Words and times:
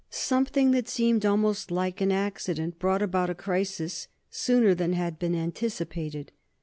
Something 0.09 0.71
that 0.71 0.89
seemed 0.89 1.27
almost 1.27 1.69
like 1.69 2.01
an 2.01 2.11
accident 2.11 2.79
brought 2.79 3.03
about 3.03 3.29
a 3.29 3.35
crisis 3.35 4.07
sooner 4.31 4.73
than 4.73 4.93
had 4.93 5.19
been 5.19 5.35
anticipated. 5.35 6.31